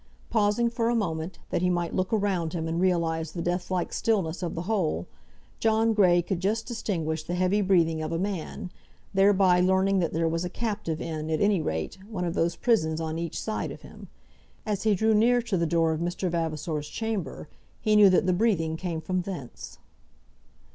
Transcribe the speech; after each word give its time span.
Pausing 0.31 0.67
for 0.71 0.89
a 0.89 0.95
moment, 0.95 1.37
that 1.51 1.61
he 1.61 1.69
might 1.69 1.93
look 1.93 2.07
round 2.11 2.55
about 2.55 2.59
him 2.59 2.67
and 2.67 2.81
realize 2.81 3.33
the 3.33 3.41
deathlike 3.43 3.93
stillness 3.93 4.41
of 4.41 4.55
the 4.55 4.63
whole, 4.63 5.05
John 5.59 5.93
Grey 5.93 6.23
could 6.23 6.39
just 6.39 6.65
distinguish 6.65 7.21
the 7.23 7.35
heavy 7.35 7.61
breathing 7.61 8.01
of 8.01 8.11
a 8.11 8.17
man, 8.17 8.71
thereby 9.13 9.59
learning 9.59 9.99
that 9.99 10.11
there 10.11 10.27
was 10.27 10.43
a 10.43 10.49
captive 10.49 11.01
in, 11.01 11.29
at 11.29 11.39
any 11.39 11.61
rate, 11.61 11.99
one 12.09 12.25
of 12.25 12.33
those 12.33 12.55
prisons 12.55 12.99
on 12.99 13.19
each 13.19 13.39
side 13.39 13.69
of 13.69 13.83
him. 13.83 14.07
As 14.65 14.81
he 14.81 14.95
drew 14.95 15.13
near 15.13 15.39
to 15.43 15.55
the 15.55 15.67
door 15.67 15.91
of 15.93 15.99
Mr. 16.01 16.31
Vavasor's 16.31 16.89
chamber 16.89 17.47
he 17.79 17.95
knew 17.95 18.09
that 18.09 18.25
the 18.25 18.33
breathing 18.33 18.77
came 18.77 19.01
from 19.01 19.21
thence. 19.21 19.77